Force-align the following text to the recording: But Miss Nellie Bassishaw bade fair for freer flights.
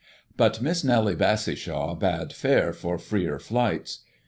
But 0.35 0.63
Miss 0.63 0.83
Nellie 0.83 1.13
Bassishaw 1.15 1.93
bade 1.93 2.33
fair 2.33 2.73
for 2.73 2.97
freer 2.97 3.37
flights. 3.37 3.99